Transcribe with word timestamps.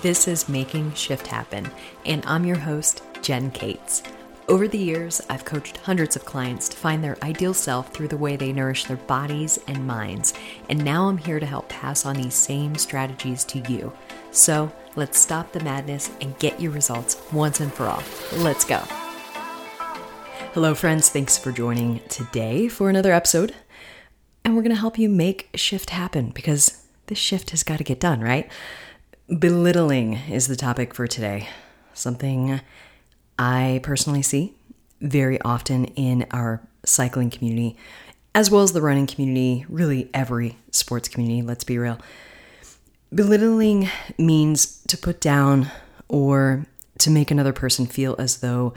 This 0.00 0.28
is 0.28 0.48
Making 0.48 0.94
Shift 0.94 1.26
Happen, 1.26 1.68
and 2.06 2.24
I'm 2.24 2.44
your 2.44 2.58
host, 2.58 3.02
Jen 3.20 3.50
Cates. 3.50 4.04
Over 4.46 4.68
the 4.68 4.78
years, 4.78 5.20
I've 5.28 5.44
coached 5.44 5.78
hundreds 5.78 6.14
of 6.14 6.24
clients 6.24 6.68
to 6.68 6.76
find 6.76 7.02
their 7.02 7.18
ideal 7.24 7.52
self 7.52 7.92
through 7.92 8.06
the 8.06 8.16
way 8.16 8.36
they 8.36 8.52
nourish 8.52 8.84
their 8.84 8.96
bodies 8.96 9.58
and 9.66 9.88
minds, 9.88 10.34
and 10.68 10.84
now 10.84 11.08
I'm 11.08 11.18
here 11.18 11.40
to 11.40 11.46
help 11.46 11.68
pass 11.68 12.06
on 12.06 12.14
these 12.14 12.34
same 12.34 12.76
strategies 12.76 13.42
to 13.46 13.58
you. 13.68 13.92
So 14.30 14.70
let's 14.94 15.18
stop 15.18 15.50
the 15.50 15.64
madness 15.64 16.12
and 16.20 16.38
get 16.38 16.60
your 16.60 16.70
results 16.70 17.20
once 17.32 17.58
and 17.58 17.74
for 17.74 17.86
all. 17.86 18.04
Let's 18.36 18.64
go. 18.64 18.78
Hello, 20.54 20.76
friends. 20.76 21.08
Thanks 21.08 21.36
for 21.36 21.50
joining 21.50 21.98
today 22.08 22.68
for 22.68 22.88
another 22.88 23.12
episode. 23.12 23.52
And 24.44 24.54
we're 24.54 24.62
going 24.62 24.74
to 24.74 24.80
help 24.80 24.96
you 24.96 25.08
make 25.08 25.48
shift 25.56 25.90
happen 25.90 26.30
because 26.30 26.84
this 27.08 27.18
shift 27.18 27.50
has 27.50 27.64
got 27.64 27.78
to 27.78 27.84
get 27.84 27.98
done, 27.98 28.20
right? 28.20 28.48
Belittling 29.28 30.14
is 30.30 30.48
the 30.48 30.56
topic 30.56 30.94
for 30.94 31.06
today. 31.06 31.50
Something 31.92 32.62
I 33.38 33.78
personally 33.82 34.22
see 34.22 34.54
very 35.02 35.38
often 35.42 35.84
in 35.84 36.26
our 36.30 36.62
cycling 36.86 37.28
community, 37.28 37.76
as 38.34 38.50
well 38.50 38.62
as 38.62 38.72
the 38.72 38.80
running 38.80 39.06
community, 39.06 39.66
really 39.68 40.08
every 40.14 40.56
sports 40.70 41.10
community, 41.10 41.42
let's 41.42 41.62
be 41.62 41.76
real. 41.76 42.00
Belittling 43.14 43.90
means 44.16 44.82
to 44.84 44.96
put 44.96 45.20
down 45.20 45.70
or 46.08 46.64
to 46.96 47.10
make 47.10 47.30
another 47.30 47.52
person 47.52 47.84
feel 47.84 48.16
as 48.18 48.38
though 48.38 48.72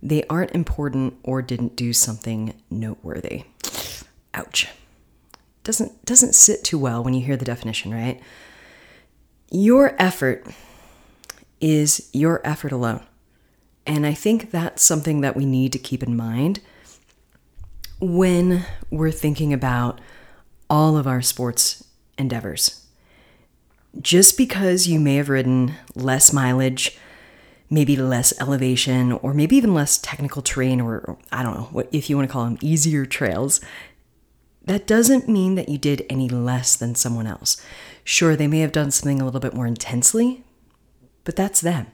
they 0.00 0.22
aren't 0.30 0.52
important 0.52 1.14
or 1.24 1.42
didn't 1.42 1.74
do 1.74 1.92
something 1.92 2.54
noteworthy. 2.70 3.42
Ouch. 4.34 4.68
Doesn't 5.64 6.04
doesn't 6.04 6.36
sit 6.36 6.62
too 6.62 6.78
well 6.78 7.02
when 7.02 7.12
you 7.12 7.26
hear 7.26 7.36
the 7.36 7.44
definition, 7.44 7.92
right? 7.92 8.22
Your 9.50 9.94
effort 9.98 10.46
is 11.60 12.10
your 12.12 12.40
effort 12.46 12.72
alone. 12.72 13.04
And 13.86 14.04
I 14.04 14.14
think 14.14 14.50
that's 14.50 14.82
something 14.82 15.20
that 15.20 15.36
we 15.36 15.46
need 15.46 15.72
to 15.72 15.78
keep 15.78 16.02
in 16.02 16.16
mind 16.16 16.60
when 18.00 18.64
we're 18.90 19.12
thinking 19.12 19.52
about 19.52 20.00
all 20.68 20.96
of 20.96 21.06
our 21.06 21.22
sports 21.22 21.84
endeavors. 22.18 22.84
Just 24.00 24.36
because 24.36 24.86
you 24.86 25.00
may 25.00 25.16
have 25.16 25.28
ridden 25.28 25.74
less 25.94 26.32
mileage, 26.32 26.98
maybe 27.70 27.96
less 27.96 28.38
elevation, 28.40 29.12
or 29.12 29.32
maybe 29.32 29.56
even 29.56 29.72
less 29.72 29.98
technical 29.98 30.42
terrain, 30.42 30.80
or, 30.80 31.16
I 31.32 31.42
don't 31.42 31.54
know 31.54 31.68
what 31.72 31.88
if 31.92 32.10
you 32.10 32.16
want 32.16 32.28
to 32.28 32.32
call 32.32 32.44
them 32.44 32.58
easier 32.60 33.06
trails, 33.06 33.60
that 34.66 34.86
doesn't 34.86 35.28
mean 35.28 35.54
that 35.54 35.68
you 35.68 35.78
did 35.78 36.04
any 36.10 36.28
less 36.28 36.76
than 36.76 36.94
someone 36.94 37.26
else. 37.26 37.60
Sure, 38.04 38.36
they 38.36 38.46
may 38.48 38.60
have 38.60 38.72
done 38.72 38.90
something 38.90 39.20
a 39.20 39.24
little 39.24 39.40
bit 39.40 39.54
more 39.54 39.66
intensely, 39.66 40.44
but 41.24 41.36
that's 41.36 41.60
them. 41.60 41.86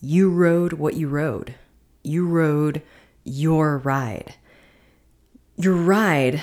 You 0.00 0.30
rode 0.30 0.74
what 0.74 0.94
you 0.94 1.08
rode. 1.08 1.54
You 2.02 2.26
rode 2.26 2.82
your 3.24 3.78
ride. 3.78 4.34
Your 5.56 5.74
ride, 5.74 6.42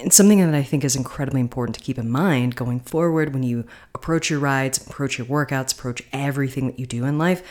and 0.00 0.12
something 0.12 0.38
that 0.38 0.54
I 0.54 0.62
think 0.62 0.84
is 0.84 0.94
incredibly 0.94 1.40
important 1.40 1.74
to 1.76 1.82
keep 1.82 1.98
in 1.98 2.10
mind 2.10 2.54
going 2.54 2.80
forward 2.80 3.32
when 3.32 3.42
you 3.42 3.64
approach 3.94 4.30
your 4.30 4.38
rides, 4.38 4.84
approach 4.86 5.18
your 5.18 5.26
workouts, 5.26 5.72
approach 5.72 6.02
everything 6.12 6.66
that 6.66 6.78
you 6.78 6.86
do 6.86 7.04
in 7.04 7.18
life. 7.18 7.42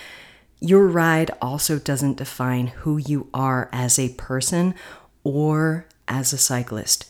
Your 0.60 0.88
ride 0.88 1.32
also 1.42 1.80
doesn't 1.80 2.18
define 2.18 2.68
who 2.68 2.98
you 2.98 3.28
are 3.34 3.70
as 3.74 4.00
a 4.00 4.10
person 4.14 4.76
or 5.24 5.88
as 6.08 6.34
a 6.34 6.38
cyclist. 6.38 7.06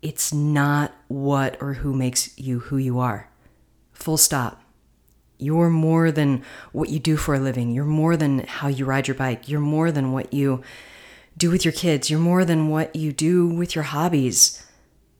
It's 0.00 0.32
not 0.32 0.92
what 1.08 1.56
or 1.60 1.74
who 1.74 1.94
makes 1.94 2.36
you 2.38 2.60
who 2.60 2.76
you 2.76 2.98
are. 2.98 3.30
Full 3.92 4.16
stop. 4.16 4.62
You're 5.38 5.70
more 5.70 6.10
than 6.10 6.42
what 6.72 6.88
you 6.88 6.98
do 6.98 7.16
for 7.16 7.34
a 7.34 7.40
living. 7.40 7.70
You're 7.70 7.84
more 7.84 8.16
than 8.16 8.40
how 8.40 8.68
you 8.68 8.84
ride 8.84 9.08
your 9.08 9.14
bike. 9.14 9.48
You're 9.48 9.60
more 9.60 9.90
than 9.90 10.12
what 10.12 10.32
you 10.32 10.62
do 11.36 11.50
with 11.50 11.64
your 11.64 11.72
kids. 11.72 12.10
You're 12.10 12.20
more 12.20 12.44
than 12.44 12.68
what 12.68 12.94
you 12.94 13.12
do 13.12 13.48
with 13.48 13.74
your 13.74 13.84
hobbies. 13.84 14.64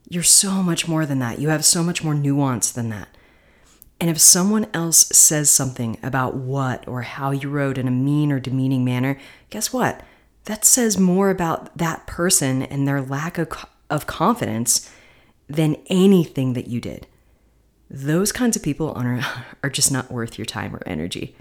You're 0.08 0.22
so 0.22 0.62
much 0.62 0.86
more 0.86 1.06
than 1.06 1.18
that. 1.20 1.38
You 1.38 1.48
have 1.48 1.64
so 1.64 1.82
much 1.82 2.04
more 2.04 2.14
nuance 2.14 2.70
than 2.70 2.88
that. 2.90 3.08
And 4.00 4.10
if 4.10 4.20
someone 4.20 4.66
else 4.74 5.06
says 5.16 5.48
something 5.48 5.96
about 6.02 6.34
what 6.34 6.86
or 6.88 7.02
how 7.02 7.30
you 7.30 7.48
rode 7.48 7.78
in 7.78 7.86
a 7.86 7.92
mean 7.92 8.32
or 8.32 8.40
demeaning 8.40 8.84
manner, 8.84 9.16
guess 9.48 9.72
what? 9.72 10.02
That 10.44 10.64
says 10.64 10.98
more 10.98 11.30
about 11.30 11.76
that 11.76 12.06
person 12.06 12.62
and 12.62 12.86
their 12.86 13.00
lack 13.00 13.38
of 13.38 13.48
of 13.92 14.06
confidence 14.06 14.90
than 15.48 15.76
anything 15.86 16.54
that 16.54 16.66
you 16.66 16.80
did. 16.80 17.06
Those 17.90 18.32
kinds 18.32 18.56
of 18.56 18.62
people 18.62 18.92
are, 18.94 19.20
are 19.62 19.70
just 19.70 19.92
not 19.92 20.10
worth 20.10 20.38
your 20.38 20.46
time 20.46 20.74
or 20.74 20.82
energy. 20.86 21.36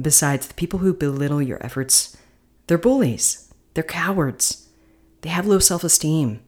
Besides, 0.00 0.46
the 0.46 0.54
people 0.54 0.78
who 0.78 0.94
belittle 0.94 1.42
your 1.42 1.64
efforts, 1.64 2.16
they're 2.66 2.78
bullies, 2.78 3.52
they're 3.74 3.84
cowards, 3.84 4.68
they 5.22 5.30
have 5.30 5.46
low 5.46 5.58
self 5.58 5.84
esteem. 5.84 6.40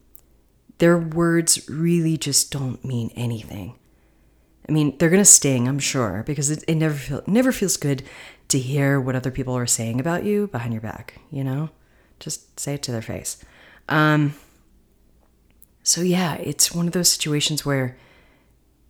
Their 0.79 0.99
words 0.99 1.69
really 1.69 2.17
just 2.17 2.53
don't 2.53 2.85
mean 2.85 3.11
anything. 3.17 3.77
I 4.69 4.73
mean, 4.73 4.97
they're 4.99 5.11
gonna 5.11 5.25
sting, 5.25 5.69
I'm 5.69 5.79
sure, 5.79 6.23
because 6.27 6.51
it, 6.51 6.65
it 6.67 6.75
never 6.75 6.95
feel, 6.95 7.23
never 7.27 7.53
feels 7.53 7.77
good 7.77 8.03
to 8.49 8.59
hear 8.59 9.01
what 9.01 9.17
other 9.17 9.31
people 9.31 9.55
are 9.57 9.67
saying 9.67 10.01
about 10.01 10.25
you 10.25 10.49
behind 10.49 10.73
your 10.73 10.81
back. 10.81 11.21
You 11.31 11.45
know, 11.45 11.71
just 12.19 12.59
say 12.59 12.75
it 12.75 12.83
to 12.85 12.93
their 12.93 13.03
face. 13.03 13.45
Um, 13.89 14.35
so, 15.83 16.01
yeah, 16.01 16.35
it's 16.35 16.73
one 16.73 16.87
of 16.87 16.93
those 16.93 17.11
situations 17.11 17.65
where 17.65 17.97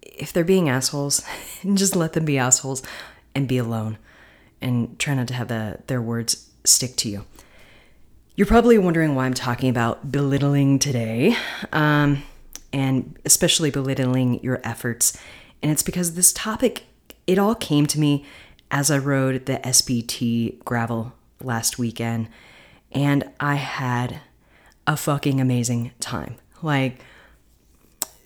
if 0.02 0.32
they're 0.32 0.44
being 0.44 0.68
assholes, 0.68 1.22
just 1.74 1.94
let 1.94 2.14
them 2.14 2.24
be 2.24 2.38
assholes 2.38 2.82
and 3.34 3.46
be 3.46 3.58
alone 3.58 3.98
and 4.60 4.98
try 4.98 5.14
not 5.14 5.28
to 5.28 5.34
have 5.34 5.48
the, 5.48 5.78
their 5.86 6.00
words 6.00 6.50
stick 6.64 6.96
to 6.96 7.08
you. 7.08 7.24
You're 8.34 8.46
probably 8.46 8.78
wondering 8.78 9.14
why 9.14 9.26
I'm 9.26 9.34
talking 9.34 9.70
about 9.70 10.10
belittling 10.10 10.78
today, 10.78 11.36
um, 11.72 12.22
and 12.72 13.18
especially 13.24 13.70
belittling 13.70 14.42
your 14.42 14.60
efforts. 14.62 15.18
And 15.66 15.72
it's 15.72 15.82
because 15.82 16.14
this 16.14 16.32
topic, 16.32 16.84
it 17.26 17.40
all 17.40 17.56
came 17.56 17.86
to 17.86 17.98
me 17.98 18.24
as 18.70 18.88
I 18.88 18.98
rode 18.98 19.46
the 19.46 19.56
SBT 19.56 20.62
gravel 20.62 21.12
last 21.42 21.76
weekend, 21.76 22.28
and 22.92 23.28
I 23.40 23.56
had 23.56 24.20
a 24.86 24.96
fucking 24.96 25.40
amazing 25.40 25.90
time. 25.98 26.36
Like 26.62 27.00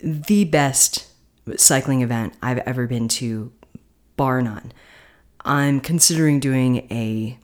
the 0.03 0.45
best 0.45 1.06
cycling 1.56 2.03
event 2.03 2.34
I've 2.43 2.59
ever 2.59 2.87
been 2.87 3.09
to, 3.09 3.51
bar 4.19 4.43
none. 4.43 4.71
I'm 5.43 5.81
considering 5.81 6.41
doing 6.41 6.87
a 6.91 7.39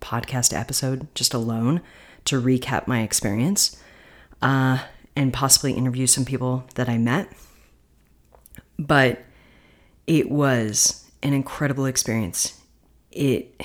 podcast 0.00 0.52
episode 0.52 1.06
just 1.14 1.32
alone 1.32 1.80
to 2.24 2.42
recap 2.42 2.88
my 2.88 3.02
experience 3.02 3.80
uh, 4.42 4.78
and 5.14 5.32
possibly 5.32 5.74
interview 5.74 6.08
some 6.08 6.24
people 6.24 6.64
that 6.74 6.88
I 6.88 6.98
met. 6.98 7.28
But 8.80 9.22
it 10.08 10.30
was 10.30 11.04
an 11.22 11.34
incredible 11.34 11.86
experience. 11.86 12.60
It 13.12 13.60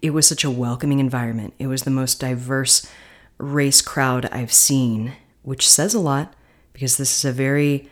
it 0.00 0.10
was 0.10 0.26
such 0.26 0.44
a 0.44 0.50
welcoming 0.50 1.00
environment. 1.00 1.52
It 1.58 1.66
was 1.66 1.82
the 1.82 1.90
most 1.90 2.20
diverse 2.20 2.88
race 3.36 3.82
crowd 3.82 4.26
I've 4.26 4.52
seen 4.52 5.12
which 5.42 5.68
says 5.68 5.94
a 5.94 6.00
lot 6.00 6.34
because 6.74 6.98
this 6.98 7.16
is 7.16 7.24
a 7.24 7.32
very 7.32 7.88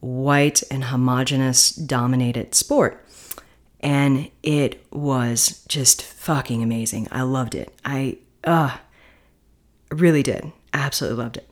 white 0.00 0.62
and 0.70 0.84
homogenous 0.84 1.70
dominated 1.70 2.54
sport. 2.54 3.02
And 3.80 4.30
it 4.42 4.84
was 4.92 5.64
just 5.68 6.02
fucking 6.02 6.62
amazing. 6.62 7.08
I 7.10 7.22
loved 7.22 7.54
it. 7.54 7.74
I 7.84 8.18
uh 8.44 8.76
really 9.90 10.22
did. 10.22 10.52
Absolutely 10.72 11.22
loved 11.22 11.38
it. 11.38 11.48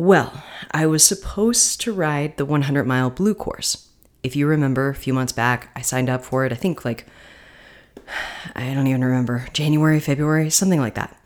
Well, 0.00 0.42
I 0.70 0.86
was 0.86 1.04
supposed 1.04 1.80
to 1.82 1.92
ride 1.92 2.36
the 2.36 2.46
100 2.46 2.86
mile 2.86 3.10
blue 3.10 3.34
course. 3.34 3.88
If 4.22 4.34
you 4.34 4.46
remember, 4.46 4.88
a 4.88 4.94
few 4.94 5.12
months 5.12 5.32
back, 5.32 5.70
I 5.76 5.82
signed 5.82 6.08
up 6.08 6.24
for 6.24 6.46
it. 6.46 6.52
I 6.52 6.56
think 6.56 6.84
like, 6.84 7.06
I 8.56 8.72
don't 8.72 8.86
even 8.86 9.04
remember, 9.04 9.46
January, 9.52 10.00
February, 10.00 10.50
something 10.50 10.80
like 10.80 10.94
that 10.94 11.16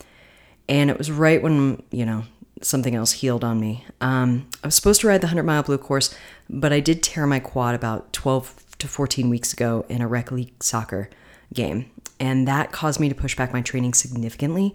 and 0.69 0.91
it 0.91 0.99
was 0.99 1.11
right 1.11 1.43
when 1.43 1.83
you 1.91 2.07
know 2.07 2.25
something 2.63 2.95
else 2.95 3.13
healed 3.13 3.45
on 3.45 3.61
me. 3.61 3.85
Um, 4.01 4.49
I 4.63 4.69
was 4.69 4.75
supposed 4.75 5.03
to 5.03 5.09
ride 5.09 5.21
the 5.21 5.27
100 5.27 5.43
mile 5.43 5.63
blue 5.63 5.79
course, 5.79 6.15
but 6.49 6.73
I 6.73 6.81
did 6.81 7.03
tear 7.03 7.27
my 7.27 7.41
quad 7.41 7.75
about 7.75 8.13
12 8.13 8.77
to 8.79 8.89
14 8.89 9.29
weeks 9.29 9.53
ago 9.53 9.85
in 9.89 10.01
a 10.01 10.09
rec 10.09 10.33
league 10.33 10.63
soccer 10.63 11.11
game, 11.53 11.91
and 12.19 12.49
that 12.49 12.73
caused 12.73 13.01
me 13.01 13.09
to 13.09 13.15
push 13.15 13.37
back 13.37 13.53
my 13.53 13.61
training 13.61 13.95
significantly. 13.95 14.75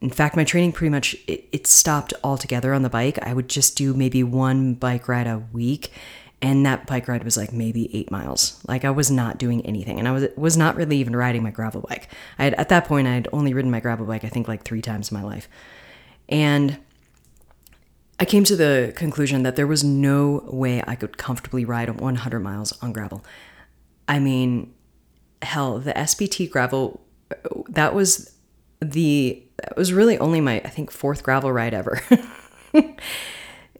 In 0.00 0.10
fact, 0.10 0.36
my 0.36 0.44
training 0.44 0.72
pretty 0.72 0.90
much 0.90 1.14
it, 1.26 1.48
it 1.50 1.66
stopped 1.66 2.14
altogether 2.22 2.72
on 2.72 2.82
the 2.82 2.90
bike. 2.90 3.18
I 3.22 3.34
would 3.34 3.48
just 3.48 3.76
do 3.76 3.94
maybe 3.94 4.22
one 4.22 4.74
bike 4.74 5.08
ride 5.08 5.26
a 5.26 5.38
week, 5.52 5.90
and 6.40 6.64
that 6.64 6.86
bike 6.86 7.08
ride 7.08 7.24
was 7.24 7.36
like 7.36 7.52
maybe 7.52 7.94
eight 7.96 8.10
miles. 8.10 8.62
Like 8.68 8.84
I 8.84 8.90
was 8.90 9.10
not 9.10 9.38
doing 9.38 9.64
anything, 9.66 9.98
and 9.98 10.06
I 10.06 10.12
was 10.12 10.28
was 10.36 10.56
not 10.56 10.76
really 10.76 10.98
even 10.98 11.16
riding 11.16 11.42
my 11.42 11.50
gravel 11.50 11.84
bike. 11.88 12.08
I 12.38 12.44
had, 12.44 12.54
at 12.54 12.68
that 12.68 12.84
point 12.84 13.08
I 13.08 13.14
had 13.14 13.28
only 13.32 13.52
ridden 13.54 13.70
my 13.70 13.80
gravel 13.80 14.06
bike 14.06 14.24
I 14.24 14.28
think 14.28 14.46
like 14.46 14.62
three 14.62 14.82
times 14.82 15.10
in 15.10 15.18
my 15.18 15.24
life, 15.24 15.48
and 16.28 16.78
I 18.20 18.24
came 18.24 18.44
to 18.44 18.56
the 18.56 18.92
conclusion 18.96 19.44
that 19.44 19.56
there 19.56 19.66
was 19.66 19.84
no 19.84 20.42
way 20.46 20.82
I 20.86 20.96
could 20.96 21.18
comfortably 21.18 21.64
ride 21.64 22.00
100 22.00 22.40
miles 22.40 22.72
on 22.82 22.92
gravel. 22.92 23.24
I 24.08 24.18
mean, 24.18 24.74
hell, 25.42 25.78
the 25.78 25.92
SBT 25.92 26.50
gravel, 26.50 27.00
uh, 27.30 27.62
that 27.68 27.94
was 27.94 28.34
the, 28.80 29.42
that 29.68 29.76
was 29.76 29.92
really 29.92 30.18
only 30.18 30.40
my, 30.40 30.62
I 30.64 30.68
think, 30.68 30.90
fourth 30.90 31.22
gravel 31.22 31.52
ride 31.52 31.74
ever. 31.74 32.00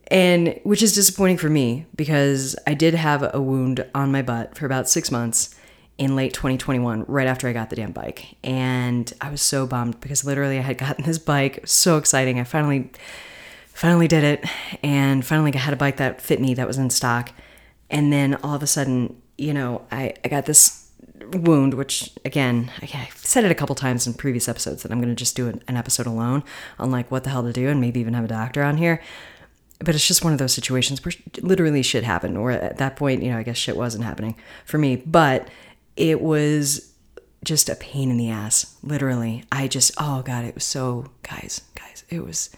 and 0.09 0.61
which 0.63 0.83
is 0.83 0.95
disappointing 0.95 1.39
for 1.39 1.49
me 1.49 1.87
because 1.97 2.57
I 2.67 2.75
did 2.75 2.95
have 2.95 3.35
a 3.35 3.41
wound 3.41 3.87
on 3.95 4.13
my 4.13 4.21
butt 4.21 4.57
for 4.57 4.67
about 4.67 4.89
six 4.89 5.11
months 5.11 5.55
in 5.97 6.15
late 6.15 6.35
2021, 6.35 7.07
right 7.09 7.27
after 7.27 7.49
I 7.49 7.55
got 7.55 7.71
the 7.71 7.77
damn 7.77 7.93
bike. 7.93 8.37
And 8.45 9.11
I 9.23 9.31
was 9.31 9.41
so 9.41 9.67
bummed 9.67 9.99
because 10.01 10.25
literally 10.25 10.59
I 10.59 10.63
had 10.63 10.77
gotten 10.79 11.05
this 11.05 11.19
bike. 11.19 11.67
so 11.67 11.97
exciting. 11.97 12.39
I 12.39 12.45
finally 12.45 12.91
finally 13.69 14.09
did 14.09 14.25
it 14.25 14.45
and 14.83 15.25
finally 15.25 15.55
I 15.55 15.59
had 15.59 15.73
a 15.73 15.77
bike 15.77 15.99
that 15.99 16.21
fit 16.21 16.41
me 16.41 16.53
that 16.55 16.67
was 16.67 16.77
in 16.77 16.91
stock. 16.91 17.31
And 17.89 18.13
then 18.13 18.35
all 18.43 18.55
of 18.55 18.63
a 18.63 18.67
sudden, 18.67 19.23
you 19.39 19.55
know, 19.55 19.87
I, 19.91 20.15
I 20.23 20.29
got 20.29 20.45
this 20.45 20.88
wound, 21.33 21.75
which 21.75 22.11
again, 22.25 22.71
I've 22.83 23.17
said 23.17 23.45
it 23.45 23.51
a 23.51 23.55
couple 23.55 23.75
times 23.75 24.07
in 24.07 24.15
previous 24.15 24.49
episodes 24.49 24.83
that 24.83 24.93
I'm 24.93 25.01
going 25.01 25.15
to 25.15 25.19
just 25.19 25.37
do 25.37 25.49
an, 25.49 25.63
an 25.69 25.77
episode 25.77 26.07
alone 26.07 26.43
on 26.79 26.91
like 26.91 27.11
what 27.11 27.25
the 27.25 27.31
hell 27.31 27.43
to 27.43 27.53
do 27.53 27.69
and 27.69 27.81
maybe 27.81 28.01
even 28.01 28.15
have 28.15 28.25
a 28.25 28.29
doctor 28.29 28.63
on 28.63 28.77
here. 28.77 29.03
But 29.81 29.95
it's 29.95 30.07
just 30.07 30.25
one 30.25 30.33
of 30.33 30.39
those 30.39 30.53
situations 30.53 31.05
where 31.05 31.13
literally 31.41 31.83
shit 31.83 32.03
happened, 32.03 32.37
or 32.37 32.51
at 32.51 32.79
that 32.79 32.97
point, 32.97 33.23
you 33.23 33.31
know, 33.31 33.39
I 33.39 33.45
guess 33.45 33.57
shit 33.57 33.77
wasn't 33.77 34.05
happening 34.05 34.35
for 34.65 34.77
me. 34.77 34.97
But 34.97 35.49
it 35.97 36.21
was 36.21 36.93
just 37.45 37.69
a 37.69 37.77
pain 37.77 38.11
in 38.11 38.17
the 38.17 38.29
ass, 38.29 38.77
literally. 38.83 39.45
I 39.53 39.69
just, 39.69 39.93
oh 39.99 40.23
God, 40.23 40.45
it 40.45 40.55
was 40.55 40.65
so, 40.65 41.07
guys, 41.23 41.63
guys, 41.77 42.05
it 42.09 42.25
was 42.25 42.51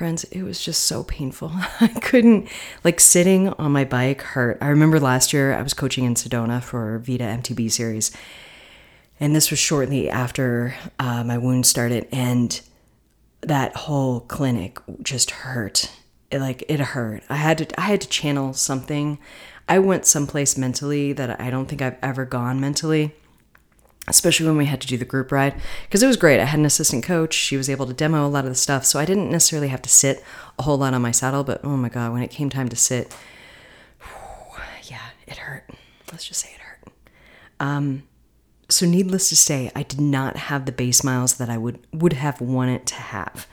Friends, 0.00 0.24
it 0.24 0.44
was 0.44 0.64
just 0.64 0.84
so 0.86 1.04
painful. 1.04 1.52
I 1.82 1.88
couldn't, 1.88 2.48
like, 2.84 3.00
sitting 3.00 3.50
on 3.50 3.72
my 3.72 3.84
bike 3.84 4.22
hurt. 4.22 4.56
I 4.62 4.68
remember 4.68 4.98
last 4.98 5.34
year 5.34 5.52
I 5.52 5.60
was 5.60 5.74
coaching 5.74 6.06
in 6.06 6.14
Sedona 6.14 6.62
for 6.62 6.98
Vida 7.00 7.24
MTB 7.24 7.70
series, 7.70 8.10
and 9.20 9.36
this 9.36 9.50
was 9.50 9.58
shortly 9.58 10.08
after 10.08 10.74
uh, 10.98 11.22
my 11.22 11.36
wound 11.36 11.66
started, 11.66 12.08
and 12.10 12.62
that 13.42 13.76
whole 13.76 14.20
clinic 14.20 14.78
just 15.02 15.32
hurt. 15.32 15.92
It, 16.30 16.40
like 16.40 16.64
it 16.66 16.80
hurt. 16.80 17.22
I 17.28 17.36
had 17.36 17.58
to 17.58 17.78
I 17.78 17.84
had 17.84 18.00
to 18.00 18.08
channel 18.08 18.54
something. 18.54 19.18
I 19.68 19.80
went 19.80 20.06
someplace 20.06 20.56
mentally 20.56 21.12
that 21.12 21.38
I 21.38 21.50
don't 21.50 21.66
think 21.66 21.82
I've 21.82 21.98
ever 22.02 22.24
gone 22.24 22.58
mentally 22.58 23.14
especially 24.10 24.46
when 24.46 24.56
we 24.56 24.66
had 24.66 24.80
to 24.80 24.86
do 24.86 24.98
the 24.98 25.04
group 25.04 25.32
ride 25.32 25.54
because 25.84 26.02
it 26.02 26.06
was 26.06 26.16
great. 26.16 26.40
I 26.40 26.44
had 26.44 26.60
an 26.60 26.66
assistant 26.66 27.04
coach. 27.04 27.32
She 27.32 27.56
was 27.56 27.70
able 27.70 27.86
to 27.86 27.94
demo 27.94 28.26
a 28.26 28.28
lot 28.28 28.44
of 28.44 28.50
the 28.50 28.56
stuff. 28.56 28.84
So 28.84 28.98
I 28.98 29.04
didn't 29.04 29.30
necessarily 29.30 29.68
have 29.68 29.82
to 29.82 29.88
sit 29.88 30.22
a 30.58 30.62
whole 30.62 30.76
lot 30.76 30.92
on 30.92 31.00
my 31.00 31.10
saddle, 31.10 31.44
but 31.44 31.60
oh 31.64 31.76
my 31.76 31.88
God, 31.88 32.12
when 32.12 32.22
it 32.22 32.30
came 32.30 32.50
time 32.50 32.68
to 32.68 32.76
sit, 32.76 33.16
whew, 34.00 34.60
yeah, 34.84 35.00
it 35.26 35.38
hurt. 35.38 35.70
Let's 36.12 36.24
just 36.24 36.40
say 36.40 36.50
it 36.54 36.60
hurt. 36.60 36.92
Um, 37.60 38.02
so 38.68 38.86
needless 38.86 39.28
to 39.30 39.36
say, 39.36 39.70
I 39.74 39.82
did 39.82 40.00
not 40.00 40.36
have 40.36 40.66
the 40.66 40.72
base 40.72 41.02
miles 41.02 41.34
that 41.34 41.48
I 41.48 41.58
would 41.58 41.78
would 41.92 42.12
have 42.12 42.40
wanted 42.40 42.86
to 42.86 42.94
have. 42.94 43.46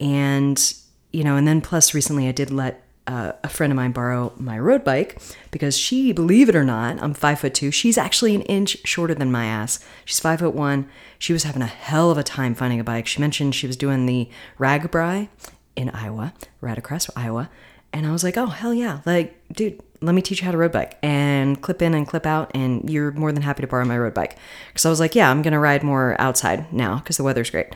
And 0.00 0.74
you 1.12 1.24
know, 1.24 1.36
and 1.36 1.46
then 1.46 1.60
plus 1.60 1.94
recently 1.94 2.28
I 2.28 2.32
did 2.32 2.50
let 2.50 2.83
uh, 3.06 3.32
a 3.42 3.48
friend 3.48 3.70
of 3.70 3.76
mine 3.76 3.92
borrow 3.92 4.32
my 4.36 4.58
road 4.58 4.82
bike 4.82 5.20
because 5.50 5.76
she, 5.76 6.12
believe 6.12 6.48
it 6.48 6.56
or 6.56 6.64
not, 6.64 7.02
I'm 7.02 7.12
five 7.14 7.40
foot 7.40 7.54
two. 7.54 7.70
She's 7.70 7.98
actually 7.98 8.34
an 8.34 8.42
inch 8.42 8.78
shorter 8.84 9.14
than 9.14 9.30
my 9.30 9.44
ass. 9.44 9.84
She's 10.04 10.20
five 10.20 10.40
foot 10.40 10.54
one. 10.54 10.88
She 11.18 11.32
was 11.32 11.42
having 11.42 11.62
a 11.62 11.66
hell 11.66 12.10
of 12.10 12.18
a 12.18 12.22
time 12.22 12.54
finding 12.54 12.80
a 12.80 12.84
bike. 12.84 13.06
She 13.06 13.20
mentioned 13.20 13.54
she 13.54 13.66
was 13.66 13.76
doing 13.76 14.06
the 14.06 14.28
RAGBRAI 14.58 15.28
in 15.76 15.90
Iowa, 15.90 16.32
right 16.60 16.78
across 16.78 17.10
Iowa. 17.16 17.50
And 17.92 18.06
I 18.06 18.12
was 18.12 18.24
like, 18.24 18.36
oh, 18.36 18.46
hell 18.46 18.74
yeah. 18.74 19.00
Like, 19.06 19.36
dude, 19.52 19.80
let 20.00 20.14
me 20.14 20.22
teach 20.22 20.40
you 20.40 20.44
how 20.46 20.50
to 20.50 20.58
road 20.58 20.72
bike 20.72 20.98
and 21.02 21.60
clip 21.60 21.80
in 21.80 21.94
and 21.94 22.08
clip 22.08 22.26
out. 22.26 22.50
And 22.54 22.88
you're 22.90 23.12
more 23.12 23.32
than 23.32 23.42
happy 23.42 23.60
to 23.62 23.68
borrow 23.68 23.84
my 23.84 23.98
road 23.98 24.14
bike. 24.14 24.36
Because 24.68 24.84
I 24.84 24.90
was 24.90 24.98
like, 24.98 25.14
yeah, 25.14 25.30
I'm 25.30 25.42
going 25.42 25.52
to 25.52 25.58
ride 25.58 25.82
more 25.82 26.16
outside 26.18 26.72
now 26.72 26.96
because 26.96 27.18
the 27.18 27.22
weather's 27.22 27.50
great. 27.50 27.74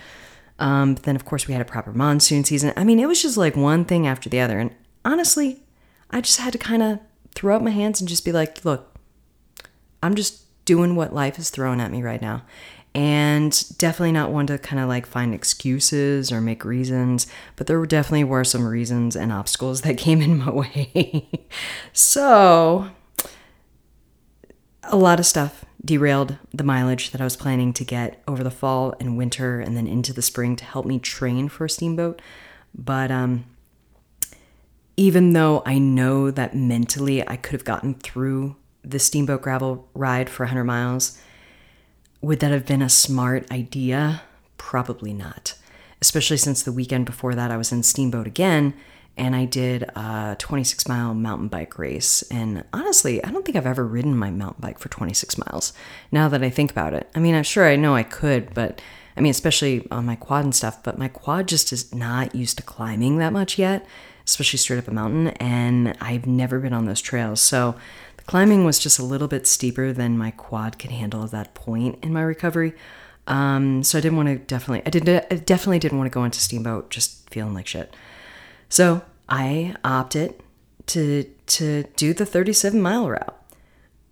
Um, 0.58 0.94
but 0.94 1.04
then, 1.04 1.14
of 1.14 1.24
course, 1.24 1.46
we 1.46 1.52
had 1.52 1.60
a 1.60 1.64
proper 1.64 1.92
monsoon 1.92 2.44
season. 2.44 2.72
I 2.76 2.82
mean, 2.82 2.98
it 2.98 3.06
was 3.06 3.22
just 3.22 3.36
like 3.36 3.56
one 3.56 3.84
thing 3.84 4.06
after 4.08 4.28
the 4.28 4.40
other. 4.40 4.58
And 4.58 4.74
honestly, 5.04 5.62
I 6.10 6.20
just 6.20 6.40
had 6.40 6.52
to 6.52 6.58
kind 6.58 6.82
of 6.82 7.00
throw 7.34 7.56
up 7.56 7.62
my 7.62 7.70
hands 7.70 8.00
and 8.00 8.08
just 8.08 8.24
be 8.24 8.32
like, 8.32 8.64
look, 8.64 8.98
I'm 10.02 10.14
just 10.14 10.44
doing 10.64 10.96
what 10.96 11.14
life 11.14 11.38
is 11.38 11.50
throwing 11.50 11.80
at 11.80 11.90
me 11.90 12.02
right 12.02 12.20
now. 12.20 12.42
And 12.94 13.78
definitely 13.78 14.12
not 14.12 14.32
one 14.32 14.46
to 14.48 14.58
kind 14.58 14.80
of 14.80 14.88
like 14.88 15.06
find 15.06 15.34
excuses 15.34 16.32
or 16.32 16.40
make 16.40 16.64
reasons, 16.64 17.26
but 17.56 17.66
there 17.66 17.84
definitely 17.86 18.24
were 18.24 18.44
some 18.44 18.66
reasons 18.66 19.14
and 19.14 19.32
obstacles 19.32 19.80
that 19.82 19.98
came 19.98 20.20
in 20.20 20.38
my 20.38 20.50
way. 20.50 21.28
so, 21.92 22.90
a 24.82 24.96
lot 24.96 25.20
of 25.20 25.26
stuff 25.26 25.64
derailed 25.84 26.38
the 26.52 26.64
mileage 26.64 27.10
that 27.10 27.20
I 27.20 27.24
was 27.24 27.36
planning 27.36 27.72
to 27.74 27.84
get 27.84 28.22
over 28.26 28.42
the 28.42 28.50
fall 28.50 28.94
and 28.98 29.16
winter 29.16 29.60
and 29.60 29.76
then 29.76 29.86
into 29.86 30.12
the 30.12 30.22
spring 30.22 30.56
to 30.56 30.64
help 30.64 30.86
me 30.86 30.98
train 30.98 31.48
for 31.48 31.66
a 31.66 31.70
steamboat. 31.70 32.20
But 32.74 33.10
um, 33.10 33.44
even 34.98 35.32
though 35.32 35.62
I 35.64 35.78
know 35.78 36.32
that 36.32 36.56
mentally 36.56 37.26
I 37.26 37.36
could 37.36 37.52
have 37.52 37.64
gotten 37.64 37.94
through 37.94 38.56
the 38.82 38.98
steamboat 38.98 39.42
gravel 39.42 39.88
ride 39.94 40.28
for 40.28 40.42
100 40.42 40.64
miles, 40.64 41.22
would 42.20 42.40
that 42.40 42.50
have 42.50 42.66
been 42.66 42.82
a 42.82 42.88
smart 42.88 43.48
idea? 43.52 44.22
Probably 44.56 45.12
not. 45.12 45.54
Especially 46.02 46.36
since 46.36 46.64
the 46.64 46.72
weekend 46.72 47.06
before 47.06 47.36
that 47.36 47.52
I 47.52 47.56
was 47.56 47.70
in 47.70 47.84
Steamboat 47.84 48.26
again 48.26 48.74
and 49.16 49.36
I 49.36 49.44
did 49.44 49.84
a 49.84 50.34
26 50.36 50.88
mile 50.88 51.14
mountain 51.14 51.46
bike 51.46 51.78
race. 51.78 52.22
And 52.22 52.64
honestly, 52.72 53.22
I 53.22 53.30
don't 53.30 53.44
think 53.44 53.56
I've 53.56 53.66
ever 53.66 53.86
ridden 53.86 54.16
my 54.16 54.32
mountain 54.32 54.62
bike 54.62 54.80
for 54.80 54.88
26 54.88 55.38
miles 55.38 55.72
now 56.10 56.28
that 56.28 56.42
I 56.42 56.50
think 56.50 56.72
about 56.72 56.92
it. 56.92 57.08
I 57.14 57.20
mean, 57.20 57.36
I'm 57.36 57.44
sure 57.44 57.68
I 57.68 57.76
know 57.76 57.94
I 57.94 58.02
could, 58.02 58.52
but 58.52 58.82
I 59.16 59.20
mean, 59.20 59.30
especially 59.30 59.86
on 59.92 60.06
my 60.06 60.16
quad 60.16 60.42
and 60.42 60.54
stuff, 60.54 60.82
but 60.82 60.98
my 60.98 61.08
quad 61.08 61.46
just 61.46 61.72
is 61.72 61.94
not 61.94 62.34
used 62.34 62.56
to 62.56 62.64
climbing 62.64 63.18
that 63.18 63.32
much 63.32 63.58
yet 63.58 63.86
especially 64.28 64.58
straight 64.58 64.78
up 64.78 64.88
a 64.88 64.92
mountain, 64.92 65.28
and 65.38 65.96
I've 66.00 66.26
never 66.26 66.58
been 66.60 66.74
on 66.74 66.84
those 66.84 67.00
trails. 67.00 67.40
So 67.40 67.74
the 68.18 68.22
climbing 68.24 68.64
was 68.64 68.78
just 68.78 68.98
a 68.98 69.04
little 69.04 69.26
bit 69.26 69.46
steeper 69.46 69.92
than 69.92 70.18
my 70.18 70.30
quad 70.32 70.78
could 70.78 70.90
handle 70.90 71.24
at 71.24 71.30
that 71.30 71.54
point 71.54 71.98
in 72.02 72.12
my 72.12 72.22
recovery. 72.22 72.74
Um, 73.26 73.82
so 73.82 73.98
I 73.98 74.00
didn't 74.00 74.16
want 74.16 74.28
to 74.28 74.36
definitely, 74.36 74.82
I 74.86 74.90
did, 74.90 75.08
I 75.08 75.36
definitely 75.36 75.78
didn't 75.78 75.98
want 75.98 76.10
to 76.10 76.14
go 76.14 76.24
into 76.24 76.40
Steamboat 76.40 76.90
just 76.90 77.28
feeling 77.30 77.54
like 77.54 77.66
shit. 77.66 77.94
So 78.68 79.02
I 79.28 79.74
opted 79.82 80.42
to 80.88 81.24
to 81.46 81.84
do 81.96 82.12
the 82.12 82.26
37 82.26 82.80
mile 82.80 83.08
route, 83.08 83.34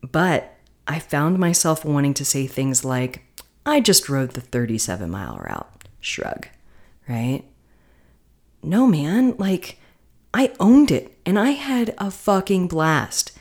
but 0.02 0.54
I 0.88 0.98
found 0.98 1.38
myself 1.38 1.84
wanting 1.84 2.14
to 2.14 2.24
say 2.24 2.46
things 2.46 2.84
like, 2.84 3.22
"I 3.64 3.80
just 3.80 4.08
rode 4.08 4.32
the 4.32 4.40
37 4.40 5.10
mile 5.10 5.38
route." 5.38 5.84
Shrug, 6.00 6.48
right? 7.08 7.44
No, 8.62 8.86
man, 8.86 9.34
like 9.38 9.78
I 10.36 10.52
owned 10.60 10.90
it 10.90 11.16
and 11.24 11.38
I 11.38 11.52
had 11.52 11.94
a 11.96 12.10
fucking 12.10 12.68
blast. 12.68 13.32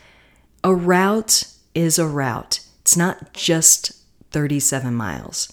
A 0.64 0.74
route 0.74 1.44
is 1.74 2.00
a 2.00 2.08
route, 2.08 2.62
it's 2.80 2.96
not 2.96 3.34
just 3.34 3.92
37 4.32 4.96
miles. 4.96 5.52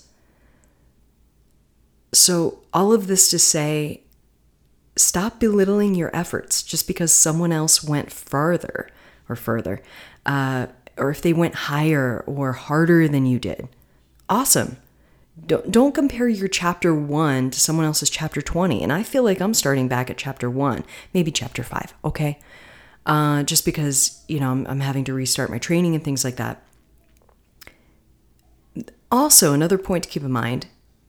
So, 2.13 2.61
all 2.73 2.93
of 2.93 3.09
this 3.09 3.29
to 3.31 3.41
say, 3.41 4.03
stop 4.95 5.41
belittling 5.41 5.97
your 5.97 6.15
efforts 6.15 6.63
just 6.63 6.87
because 6.87 7.13
someone 7.13 7.51
else 7.51 7.83
went 7.83 8.13
farther 8.13 8.89
or 9.29 9.35
further, 9.35 9.83
uh, 10.25 10.69
or 10.97 11.11
if 11.11 11.23
they 11.23 11.33
went 11.33 11.55
higher 11.57 12.23
or 12.25 12.53
harder 12.53 13.09
than 13.09 13.27
you 13.27 13.41
did. 13.41 13.69
Awesome 14.29 14.77
don't, 15.47 15.71
don't 15.71 15.95
compare 15.95 16.29
your 16.29 16.49
chapter 16.49 16.95
1 16.95 17.51
to 17.51 17.61
someone 17.61 17.85
else's 17.85 18.11
chapter 18.11 18.41
20 18.41 18.83
and 18.83 18.93
i 18.93 19.03
feel 19.03 19.23
like 19.23 19.41
i'm 19.41 19.55
starting 19.55 19.89
back 19.89 20.11
at 20.11 20.17
chapter 20.17 20.49
1 20.49 20.85
maybe 21.13 21.31
chapter 21.31 21.63
5 21.63 21.95
okay? 22.05 22.39
Uh, 23.05 23.43
just 23.43 23.65
because 23.65 24.25
you 24.29 24.39
know 24.39 24.51
I'm, 24.51 24.67
I'm 24.67 24.81
having 24.81 25.05
to 25.05 25.15
restart 25.15 25.51
my 25.51 25.59
training 25.59 25.95
and 25.95 26.05
things 26.05 26.25
like 26.25 26.37
that. 26.37 26.63
Also 29.11 29.53
another 29.53 29.77
point 29.77 30.05
to 30.05 30.11
keep 30.11 30.23
in 30.23 30.31
mind 30.31 30.67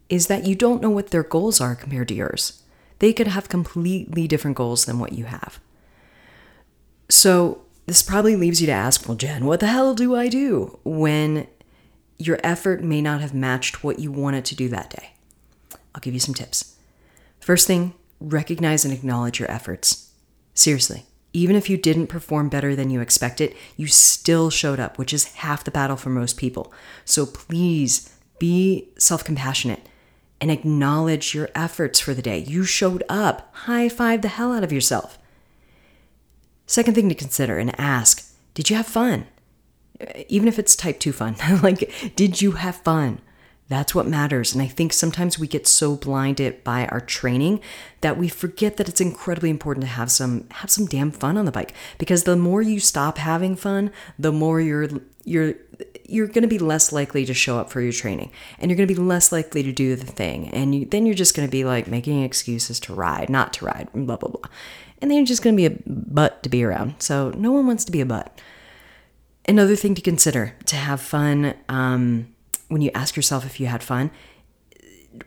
is 0.09 0.27
that 0.27 0.45
you 0.45 0.55
don't 0.55 0.81
know 0.81 0.89
what 0.89 1.11
their 1.11 1.23
goals 1.23 1.61
are 1.61 1.75
compared 1.75 2.07
to 2.07 2.15
yours. 2.15 2.63
They 2.99 3.13
could 3.13 3.27
have 3.27 3.47
completely 3.47 4.27
different 4.27 4.57
goals 4.57 4.85
than 4.85 4.99
what 4.99 5.13
you 5.13 5.25
have. 5.25 5.59
So 7.09 7.61
this 7.85 8.01
probably 8.01 8.35
leaves 8.35 8.61
you 8.61 8.67
to 8.67 8.73
ask 8.73 9.07
well 9.07 9.17
jen 9.17 9.45
what 9.45 9.59
the 9.59 9.67
hell 9.67 9.93
do 9.93 10.15
i 10.15 10.29
do 10.29 10.79
when 10.85 11.45
your 12.27 12.39
effort 12.43 12.83
may 12.83 13.01
not 13.01 13.21
have 13.21 13.33
matched 13.33 13.83
what 13.83 13.99
you 13.99 14.11
wanted 14.11 14.45
to 14.45 14.55
do 14.55 14.69
that 14.69 14.89
day. 14.89 15.11
I'll 15.93 16.01
give 16.01 16.13
you 16.13 16.19
some 16.19 16.33
tips. 16.33 16.75
First 17.39 17.67
thing, 17.67 17.93
recognize 18.19 18.85
and 18.85 18.93
acknowledge 18.93 19.39
your 19.39 19.51
efforts. 19.51 20.11
Seriously, 20.53 21.05
even 21.33 21.55
if 21.55 21.69
you 21.69 21.77
didn't 21.77 22.07
perform 22.07 22.49
better 22.49 22.75
than 22.75 22.89
you 22.89 23.01
expected, 23.01 23.55
you 23.75 23.87
still 23.87 24.49
showed 24.49 24.79
up, 24.79 24.97
which 24.97 25.13
is 25.13 25.33
half 25.35 25.63
the 25.63 25.71
battle 25.71 25.97
for 25.97 26.09
most 26.09 26.37
people. 26.37 26.71
So 27.05 27.25
please 27.25 28.15
be 28.39 28.89
self 28.97 29.23
compassionate 29.23 29.87
and 30.39 30.51
acknowledge 30.51 31.33
your 31.33 31.49
efforts 31.55 31.99
for 31.99 32.13
the 32.13 32.21
day. 32.21 32.39
You 32.39 32.65
showed 32.65 33.03
up. 33.09 33.49
High 33.53 33.89
five 33.89 34.21
the 34.21 34.27
hell 34.27 34.53
out 34.53 34.63
of 34.63 34.71
yourself. 34.71 35.17
Second 36.67 36.93
thing 36.93 37.09
to 37.09 37.15
consider 37.15 37.57
and 37.57 37.77
ask 37.79 38.31
Did 38.53 38.69
you 38.69 38.75
have 38.75 38.85
fun? 38.87 39.25
Even 40.27 40.47
if 40.47 40.59
it's 40.59 40.75
type 40.75 40.99
2 40.99 41.11
fun, 41.11 41.35
like, 41.63 42.15
did 42.15 42.41
you 42.41 42.53
have 42.53 42.77
fun? 42.77 43.19
That's 43.69 43.95
what 43.95 44.05
matters. 44.05 44.53
And 44.53 44.61
I 44.61 44.67
think 44.67 44.91
sometimes 44.93 45.39
we 45.39 45.47
get 45.47 45.65
so 45.67 45.95
blinded 45.95 46.63
by 46.63 46.85
our 46.87 46.99
training 46.99 47.61
that 48.01 48.17
we 48.17 48.27
forget 48.27 48.77
that 48.77 48.89
it's 48.89 49.01
incredibly 49.01 49.49
important 49.49 49.85
to 49.85 49.91
have 49.91 50.11
some 50.11 50.47
have 50.51 50.69
some 50.69 50.85
damn 50.85 51.11
fun 51.11 51.37
on 51.37 51.45
the 51.45 51.51
bike 51.51 51.73
because 51.97 52.23
the 52.23 52.35
more 52.35 52.61
you 52.61 52.79
stop 52.79 53.17
having 53.17 53.55
fun, 53.55 53.91
the 54.19 54.31
more 54.31 54.59
you're 54.59 54.89
you're 55.23 55.55
you're 56.07 56.27
going 56.27 56.43
to 56.43 56.47
be 56.47 56.59
less 56.59 56.91
likely 56.91 57.25
to 57.25 57.33
show 57.33 57.57
up 57.57 57.71
for 57.71 57.79
your 57.79 57.93
training 57.93 58.31
and 58.59 58.69
you're 58.69 58.75
going 58.75 58.87
to 58.87 58.93
be 58.93 59.01
less 59.01 59.31
likely 59.31 59.63
to 59.63 59.71
do 59.71 59.95
the 59.95 60.05
thing 60.05 60.49
and 60.49 60.75
you, 60.75 60.85
then 60.85 61.05
you're 61.05 61.15
just 61.15 61.35
going 61.35 61.47
to 61.47 61.51
be 61.51 61.63
like 61.63 61.87
making 61.87 62.21
excuses 62.21 62.79
to 62.81 62.93
ride, 62.93 63.29
not 63.29 63.53
to 63.53 63.65
ride, 63.65 63.87
blah 63.93 64.17
blah 64.17 64.29
blah. 64.29 64.51
And 65.01 65.09
then 65.09 65.17
you're 65.17 65.25
just 65.25 65.41
going 65.41 65.55
to 65.55 65.57
be 65.57 65.65
a 65.65 65.79
butt 65.87 66.43
to 66.43 66.49
be 66.49 66.63
around. 66.63 66.95
So 66.99 67.31
no 67.31 67.51
one 67.51 67.65
wants 67.65 67.85
to 67.85 67.91
be 67.91 68.01
a 68.01 68.05
butt. 68.05 68.39
Another 69.47 69.75
thing 69.75 69.93
to 69.95 70.01
consider 70.01 70.55
to 70.65 70.75
have 70.75 71.01
fun 71.01 71.53
um, 71.67 72.33
when 72.69 72.81
you 72.81 72.91
ask 72.93 73.15
yourself 73.15 73.45
if 73.45 73.59
you 73.59 73.67
had 73.67 73.83
fun, 73.83 74.09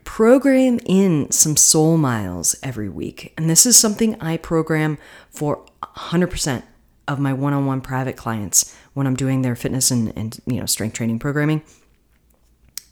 program 0.04 0.80
in 0.86 1.30
some 1.30 1.56
soul 1.56 1.96
miles 1.96 2.56
every 2.62 2.88
week. 2.88 3.32
And 3.36 3.48
this 3.48 3.66
is 3.66 3.78
something 3.78 4.20
I 4.20 4.36
program 4.36 4.98
for 5.30 5.64
100% 5.82 6.62
of 7.08 7.18
my 7.18 7.32
one-on-one 7.32 7.80
private 7.82 8.16
clients 8.16 8.76
when 8.94 9.06
I'm 9.06 9.14
doing 9.14 9.42
their 9.42 9.54
fitness 9.54 9.90
and, 9.90 10.12
and 10.16 10.40
you 10.46 10.58
know 10.60 10.66
strength 10.66 10.94
training 10.94 11.18
programming. 11.18 11.62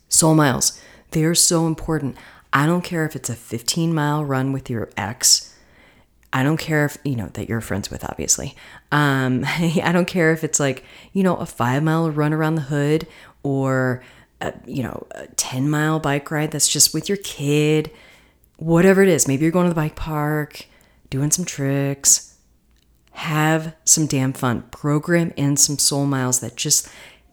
Soul 0.09 0.35
miles, 0.35 0.81
they're 1.11 1.35
so 1.35 1.67
important. 1.67 2.17
I 2.53 2.67
don't 2.67 2.85
care 2.85 3.05
if 3.05 3.17
it's 3.17 3.31
a 3.31 3.35
15 3.35 3.93
mile 3.93 4.25
run 4.25 4.53
with 4.53 4.71
your 4.71 4.91
ex. 4.97 5.54
I 6.35 6.43
don't 6.43 6.57
care 6.57 6.85
if, 6.85 6.99
you 7.05 7.15
know, 7.15 7.29
that 7.35 7.49
you're 7.49 7.61
friends 7.61 7.93
with, 7.93 8.05
obviously. 8.05 8.57
Um, 8.91 9.45
I 9.47 9.93
don't 9.93 10.09
care 10.09 10.33
if 10.33 10.43
it's 10.43 10.59
like, 10.59 10.85
you 11.13 11.23
know, 11.23 11.37
a 11.37 11.47
five 11.47 11.85
mile 11.85 12.11
run 12.11 12.33
around 12.33 12.57
the 12.57 12.63
hood 12.63 13.07
or 13.45 14.03
a, 14.41 14.53
you 14.67 14.83
know, 14.83 15.07
a 15.13 15.29
10 15.29 15.71
mile 15.71 16.01
bike 16.01 16.29
ride 16.33 16.51
that's 16.51 16.67
just 16.67 16.93
with 16.93 17.09
your 17.09 17.19
kid, 17.19 17.89
whatever 18.57 19.01
it 19.01 19.09
is. 19.09 19.29
Maybe 19.29 19.45
you're 19.45 19.53
going 19.53 19.67
to 19.67 19.71
the 19.71 19.77
bike 19.77 19.95
park, 19.95 20.67
doing 21.09 21.31
some 21.31 21.45
tricks. 21.45 22.37
Have 23.13 23.77
some 23.85 24.09
damn 24.09 24.33
fun. 24.33 24.63
Program 24.73 25.33
in 25.37 25.57
some 25.57 25.79
soul 25.79 26.05
miles 26.05 26.41
that 26.41 26.57
just 26.57 26.89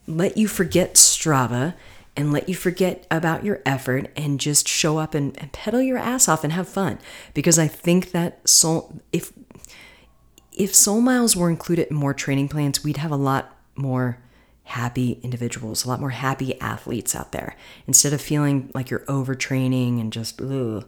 let 0.06 0.38
you 0.38 0.48
forget 0.48 0.94
Strava 0.94 1.74
and 2.16 2.34
let 2.34 2.50
you 2.50 2.56
forget 2.56 3.08
about 3.10 3.46
your 3.46 3.62
effort 3.66 4.12
and 4.16 4.40
just 4.40 4.68
show 4.68 4.98
up 4.98 5.14
and, 5.14 5.38
and 5.40 5.52
pedal 5.54 5.82
your 5.82 5.98
ass 5.98 6.28
off 6.28 6.44
and 6.44 6.54
have 6.54 6.68
fun. 6.68 7.00
Because 7.34 7.58
I 7.58 7.68
think 7.68 8.12
that 8.12 8.48
soul, 8.48 9.02
if 9.12 9.32
if 10.52 10.76
soul 10.76 11.02
miles 11.02 11.36
were 11.36 11.50
included 11.50 11.88
in 11.88 11.96
more 11.96 12.14
training 12.14 12.50
plans, 12.50 12.84
we'd 12.84 12.98
have 12.98 13.12
a 13.12 13.16
lot 13.16 13.58
more 13.76 14.20
happy 14.64 15.20
individuals, 15.24 15.86
a 15.86 15.88
lot 15.88 16.00
more 16.00 16.12
happy 16.12 16.60
athletes 16.60 17.16
out 17.16 17.32
there. 17.32 17.56
Instead 17.88 18.14
of 18.14 18.22
feeling 18.22 18.70
like 18.74 18.90
you're 18.90 19.00
overtraining 19.02 20.00
and 20.00 20.14
just, 20.14 20.42
ugh. 20.42 20.86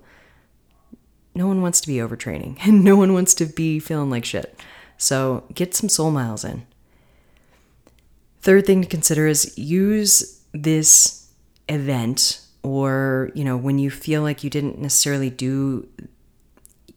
No 1.36 1.48
one 1.48 1.62
wants 1.62 1.82
to 1.82 1.88
be 1.88 1.96
overtraining 1.96 2.58
and 2.62 2.84
no 2.84 2.96
one 2.96 3.14
wants 3.14 3.34
to 3.36 3.46
be 3.46 3.80
feeling 3.80 4.10
like 4.10 4.26
shit. 4.26 4.60
So 4.98 5.46
get 5.54 5.74
some 5.74 5.90
soul 5.90 6.12
miles 6.12 6.44
in. 6.44 6.66
Third 8.42 8.66
thing 8.66 8.82
to 8.82 8.88
consider 8.88 9.26
is 9.28 9.58
use 9.58 10.43
this 10.54 11.30
event 11.68 12.42
or, 12.62 13.32
you 13.34 13.44
know, 13.44 13.58
when 13.58 13.80
you 13.80 13.92
feel 13.92 14.22
like 14.22 14.44
you 14.44 14.50
didn't 14.50 14.80
necessarily 14.80 15.30
do, 15.30 15.88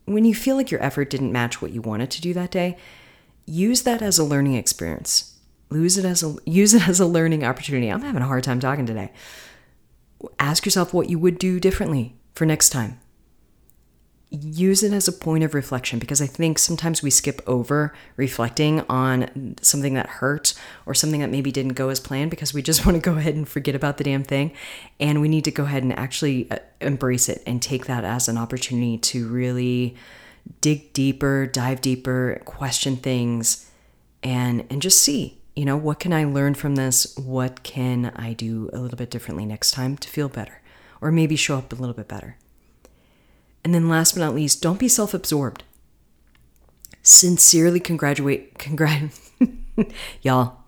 when 0.04 0.24
you 0.24 0.34
feel 0.34 0.56
like 0.56 0.70
your 0.70 0.82
effort 0.82 1.10
didn't 1.10 1.32
match 1.32 1.60
what 1.60 1.72
you 1.72 1.82
wanted 1.82 2.10
to 2.12 2.20
do 2.20 2.32
that 2.34 2.50
day, 2.50 2.76
use 3.46 3.82
that 3.82 4.02
as 4.02 4.18
a 4.18 4.24
learning 4.24 4.54
experience 4.54 5.36
Use 5.70 5.98
it 5.98 6.04
as 6.04 6.22
a 6.22 6.36
use 6.44 6.74
it 6.74 6.88
as 6.88 7.00
a 7.00 7.06
learning 7.06 7.44
opportunity. 7.44 7.88
I'm 7.88 8.02
having 8.02 8.22
a 8.22 8.26
hard 8.26 8.44
time 8.44 8.60
talking 8.60 8.86
today. 8.86 9.12
Ask 10.38 10.64
yourself 10.64 10.94
what 10.94 11.10
you 11.10 11.18
would 11.18 11.38
do 11.38 11.60
differently 11.60 12.16
for 12.34 12.46
next 12.46 12.70
time. 12.70 13.00
Use 14.30 14.82
it 14.82 14.92
as 14.92 15.06
a 15.06 15.12
point 15.12 15.44
of 15.44 15.54
reflection 15.54 15.98
because 15.98 16.20
I 16.20 16.26
think 16.26 16.58
sometimes 16.58 17.02
we 17.02 17.10
skip 17.10 17.40
over 17.46 17.94
reflecting 18.16 18.80
on 18.88 19.54
something 19.62 19.94
that 19.94 20.06
hurt 20.06 20.54
or 20.84 20.94
something 20.94 21.20
that 21.20 21.30
maybe 21.30 21.52
didn't 21.52 21.74
go 21.74 21.90
as 21.90 22.00
planned 22.00 22.30
because 22.30 22.52
we 22.52 22.60
just 22.60 22.84
want 22.86 22.96
to 22.96 23.00
go 23.00 23.16
ahead 23.16 23.34
and 23.34 23.48
forget 23.48 23.74
about 23.74 23.98
the 23.98 24.04
damn 24.04 24.24
thing. 24.24 24.52
And 24.98 25.20
we 25.20 25.28
need 25.28 25.44
to 25.44 25.50
go 25.50 25.64
ahead 25.64 25.84
and 25.84 25.96
actually 25.96 26.50
uh, 26.50 26.58
embrace 26.80 27.28
it 27.28 27.42
and 27.46 27.62
take 27.62 27.86
that 27.86 28.04
as 28.04 28.28
an 28.28 28.36
opportunity 28.36 28.98
to 28.98 29.28
really 29.28 29.96
dig 30.60 30.92
deeper, 30.92 31.46
dive 31.46 31.80
deeper, 31.80 32.42
question 32.44 32.96
things, 32.96 33.70
and 34.22 34.64
and 34.70 34.82
just 34.82 35.00
see 35.00 35.38
you 35.56 35.64
know, 35.64 35.76
what 35.76 35.98
can 35.98 36.12
I 36.12 36.24
learn 36.24 36.54
from 36.54 36.76
this? 36.76 37.16
What 37.16 37.62
can 37.62 38.12
I 38.14 38.34
do 38.34 38.68
a 38.74 38.78
little 38.78 38.98
bit 38.98 39.10
differently 39.10 39.46
next 39.46 39.70
time 39.70 39.96
to 39.96 40.08
feel 40.08 40.28
better? 40.28 40.60
Or 41.00 41.10
maybe 41.10 41.34
show 41.34 41.56
up 41.56 41.72
a 41.72 41.76
little 41.76 41.94
bit 41.94 42.06
better. 42.06 42.36
And 43.66 43.74
then 43.74 43.88
last 43.88 44.12
but 44.12 44.20
not 44.20 44.32
least, 44.32 44.62
don't 44.62 44.78
be 44.78 44.86
self 44.86 45.12
absorbed. 45.12 45.64
Sincerely 47.02 47.80
congratulate, 47.80 48.60
congrat, 48.60 49.10
y'all. 50.22 50.58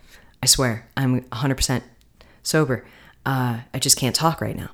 I 0.42 0.46
swear, 0.46 0.88
I'm 0.96 1.20
100% 1.20 1.82
sober. 2.42 2.84
Uh, 3.24 3.60
I 3.72 3.78
just 3.78 3.96
can't 3.96 4.16
talk 4.16 4.40
right 4.40 4.56
now. 4.56 4.70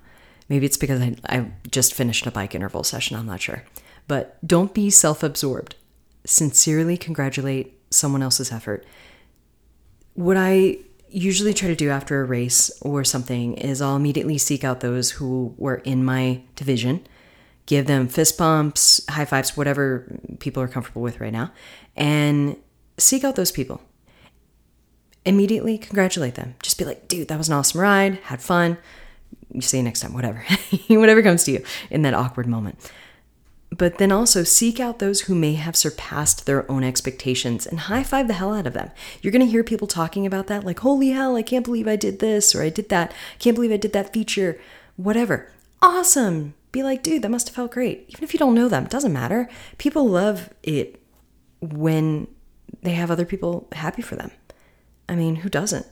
Maybe 0.48 0.64
it's 0.64 0.78
because 0.78 1.02
I, 1.02 1.16
I 1.26 1.50
just 1.70 1.92
finished 1.92 2.26
a 2.26 2.30
bike 2.30 2.54
interval 2.54 2.82
session. 2.82 3.18
I'm 3.18 3.26
not 3.26 3.42
sure. 3.42 3.62
But 4.08 4.38
don't 4.46 4.72
be 4.72 4.88
self 4.88 5.22
absorbed. 5.22 5.74
Sincerely 6.24 6.96
congratulate 6.96 7.78
someone 7.90 8.22
else's 8.22 8.50
effort 8.50 8.86
what 10.14 10.36
I 10.36 10.78
usually 11.08 11.54
try 11.54 11.68
to 11.68 11.76
do 11.76 11.90
after 11.90 12.20
a 12.20 12.24
race 12.24 12.70
or 12.80 13.04
something 13.04 13.54
is 13.54 13.82
I'll 13.82 13.96
immediately 13.96 14.38
seek 14.38 14.64
out 14.64 14.80
those 14.80 15.12
who 15.12 15.54
were 15.58 15.76
in 15.76 16.04
my 16.04 16.40
division, 16.56 17.06
give 17.66 17.86
them 17.86 18.08
fist 18.08 18.36
bumps, 18.38 19.00
high 19.08 19.24
fives, 19.24 19.56
whatever 19.56 20.06
people 20.38 20.62
are 20.62 20.68
comfortable 20.68 21.02
with 21.02 21.20
right 21.20 21.32
now, 21.32 21.52
and 21.96 22.56
seek 22.98 23.24
out 23.24 23.36
those 23.36 23.52
people. 23.52 23.80
Immediately 25.24 25.78
congratulate 25.78 26.34
them. 26.34 26.54
Just 26.62 26.78
be 26.78 26.84
like, 26.84 27.08
dude, 27.08 27.28
that 27.28 27.38
was 27.38 27.48
an 27.48 27.54
awesome 27.54 27.80
ride, 27.80 28.16
had 28.24 28.42
fun. 28.42 28.76
You 29.50 29.62
see 29.62 29.78
you 29.78 29.82
next 29.82 30.00
time, 30.00 30.12
whatever. 30.12 30.44
whatever 30.88 31.22
comes 31.22 31.44
to 31.44 31.52
you 31.52 31.64
in 31.90 32.02
that 32.02 32.14
awkward 32.14 32.46
moment 32.46 32.78
but 33.76 33.98
then 33.98 34.12
also 34.12 34.44
seek 34.44 34.78
out 34.78 34.98
those 34.98 35.22
who 35.22 35.34
may 35.34 35.54
have 35.54 35.76
surpassed 35.76 36.46
their 36.46 36.70
own 36.70 36.84
expectations 36.84 37.66
and 37.66 37.80
high 37.80 38.02
five 38.02 38.28
the 38.28 38.34
hell 38.34 38.54
out 38.54 38.66
of 38.66 38.72
them. 38.72 38.90
You're 39.20 39.32
to 39.32 39.46
hear 39.46 39.64
people 39.64 39.88
talking 39.88 40.26
about 40.26 40.46
that, 40.46 40.64
like, 40.64 40.80
holy 40.80 41.10
hell, 41.10 41.36
I 41.36 41.42
can't 41.42 41.64
believe 41.64 41.88
I 41.88 41.96
did 41.96 42.20
this, 42.20 42.54
or 42.54 42.62
I 42.62 42.68
did 42.68 42.88
that, 42.90 43.12
can't 43.38 43.54
believe 43.54 43.72
I 43.72 43.76
did 43.76 43.92
that 43.92 44.12
feature, 44.12 44.60
whatever. 44.96 45.50
Awesome. 45.82 46.54
Be 46.74 46.82
like, 46.82 47.02
dude, 47.02 47.22
that 47.22 47.30
must 47.30 47.48
have 47.48 47.54
felt 47.54 47.70
great. 47.70 48.04
Even 48.08 48.24
if 48.24 48.34
you 48.34 48.38
don't 48.38 48.54
know 48.54 48.68
them, 48.68 48.84
doesn't 48.84 49.12
matter. 49.12 49.48
People 49.78 50.08
love 50.08 50.50
it 50.62 51.00
when 51.60 52.26
they 52.82 52.92
have 52.92 53.10
other 53.10 53.24
people 53.24 53.68
happy 53.72 54.02
for 54.02 54.16
them. 54.16 54.32
I 55.08 55.14
mean, 55.14 55.36
who 55.36 55.48
doesn't? 55.48 55.86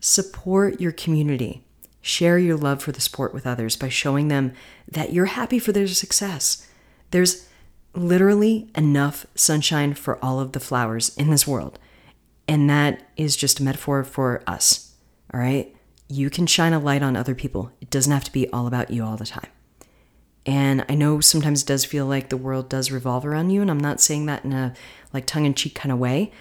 Support 0.00 0.80
your 0.80 0.92
community. 0.92 1.64
Share 2.00 2.38
your 2.38 2.56
love 2.56 2.82
for 2.82 2.92
the 2.92 3.00
sport 3.00 3.34
with 3.34 3.46
others 3.46 3.76
by 3.76 3.88
showing 3.88 4.28
them 4.28 4.52
that 4.88 5.12
you're 5.12 5.26
happy 5.26 5.58
for 5.58 5.72
their 5.72 5.88
success 5.88 6.66
there's 7.10 7.48
literally 7.94 8.70
enough 8.76 9.26
sunshine 9.34 9.94
for 9.94 10.22
all 10.24 10.40
of 10.40 10.52
the 10.52 10.60
flowers 10.60 11.16
in 11.16 11.30
this 11.30 11.46
world. 11.46 11.78
And 12.48 12.68
that 12.70 13.08
is 13.16 13.36
just 13.36 13.58
a 13.58 13.62
metaphor 13.62 14.04
for 14.04 14.42
us. 14.46 14.94
All 15.32 15.40
right? 15.40 15.74
You 16.08 16.30
can 16.30 16.46
shine 16.46 16.72
a 16.72 16.78
light 16.78 17.02
on 17.02 17.16
other 17.16 17.34
people. 17.34 17.72
It 17.80 17.90
doesn't 17.90 18.12
have 18.12 18.24
to 18.24 18.32
be 18.32 18.48
all 18.50 18.66
about 18.66 18.90
you 18.90 19.04
all 19.04 19.16
the 19.16 19.26
time. 19.26 19.48
And 20.46 20.84
I 20.88 20.94
know 20.94 21.20
sometimes 21.20 21.62
it 21.62 21.66
does 21.68 21.84
feel 21.84 22.06
like 22.06 22.28
the 22.28 22.36
world 22.36 22.68
does 22.68 22.90
revolve 22.90 23.26
around 23.26 23.50
you, 23.50 23.60
and 23.60 23.70
I'm 23.70 23.80
not 23.80 24.00
saying 24.00 24.26
that 24.26 24.44
in 24.44 24.52
a 24.52 24.74
like 25.12 25.26
tongue-in-cheek 25.26 25.74
kind 25.74 25.92
of 25.92 25.98
way, 25.98 26.32